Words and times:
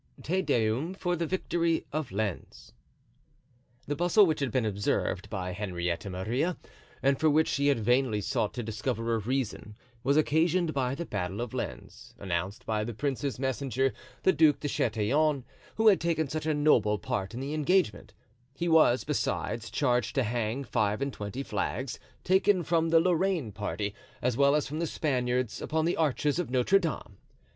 Te 0.23 0.41
Deum 0.41 0.95
for 0.95 1.15
the 1.15 1.27
Victory 1.27 1.85
of 1.93 2.11
Lens. 2.11 2.73
The 3.85 3.95
bustle 3.95 4.25
which 4.25 4.39
had 4.39 4.51
been 4.51 4.65
observed 4.65 5.29
by 5.29 5.51
Henrietta 5.51 6.09
Maria 6.09 6.57
and 7.03 7.19
for 7.19 7.29
which 7.29 7.47
she 7.47 7.67
had 7.67 7.79
vainly 7.79 8.19
sought 8.19 8.51
to 8.55 8.63
discover 8.63 9.13
a 9.13 9.19
reason, 9.19 9.75
was 10.03 10.17
occasioned 10.17 10.73
by 10.73 10.95
the 10.95 11.05
battle 11.05 11.39
of 11.39 11.53
Lens, 11.53 12.15
announced 12.17 12.65
by 12.65 12.83
the 12.83 12.95
prince's 12.95 13.37
messenger, 13.37 13.93
the 14.23 14.33
Duc 14.33 14.59
de 14.61 14.67
Chatillon, 14.67 15.43
who 15.75 15.87
had 15.87 16.01
taken 16.01 16.27
such 16.27 16.47
a 16.47 16.53
noble 16.55 16.97
part 16.97 17.35
in 17.35 17.39
the 17.39 17.53
engagement; 17.53 18.15
he 18.55 18.67
was, 18.67 19.03
besides, 19.03 19.69
charged 19.69 20.15
to 20.15 20.23
hang 20.23 20.63
five 20.63 21.03
and 21.03 21.13
twenty 21.13 21.43
flags, 21.43 21.99
taken 22.23 22.63
from 22.63 22.89
the 22.89 22.99
Lorraine 22.99 23.51
party, 23.51 23.93
as 24.19 24.35
well 24.35 24.55
as 24.55 24.67
from 24.67 24.79
the 24.79 24.87
Spaniards, 24.87 25.61
upon 25.61 25.85
the 25.85 25.95
arches 25.97 26.39
of 26.39 26.49
Notre 26.49 26.79
Dame. 26.79 27.17